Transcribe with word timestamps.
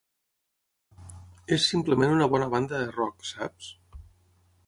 És 1.57 1.67
simplement 1.73 2.15
una 2.15 2.29
bona 2.35 2.49
banda 2.55 2.79
de 2.85 2.89
rock, 2.97 3.31
saps? 3.35 3.71